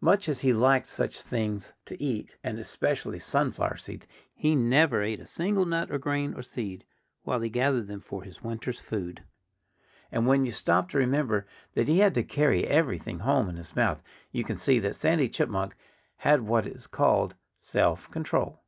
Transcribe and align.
Much 0.00 0.28
as 0.28 0.40
he 0.40 0.52
liked 0.52 0.88
such 0.88 1.22
things 1.22 1.74
to 1.84 2.02
eat 2.02 2.36
and 2.42 2.58
especially 2.58 3.20
sunflower 3.20 3.76
seeds 3.76 4.04
he 4.34 4.56
never 4.56 5.00
ate 5.00 5.20
a 5.20 5.26
single 5.26 5.64
nut 5.64 5.92
or 5.92 5.96
grain 5.98 6.34
or 6.34 6.42
seed 6.42 6.84
while 7.22 7.40
he 7.40 7.48
gathered 7.48 7.86
them 7.86 8.00
for 8.00 8.24
his 8.24 8.42
winter's 8.42 8.80
food. 8.80 9.22
And 10.10 10.26
when 10.26 10.44
you 10.44 10.50
stop 10.50 10.88
to 10.90 10.98
remember 10.98 11.46
that 11.74 11.86
he 11.86 12.00
had 12.00 12.14
to 12.14 12.24
carry 12.24 12.66
everything 12.66 13.20
home 13.20 13.48
in 13.48 13.54
his 13.54 13.76
mouth, 13.76 14.02
you 14.32 14.42
can 14.42 14.56
see 14.56 14.80
that 14.80 14.96
Sandy 14.96 15.28
Chipmunk 15.28 15.76
had 16.16 16.40
what 16.40 16.66
is 16.66 16.88
called 16.88 17.36
self 17.56 18.10
control. 18.10 18.64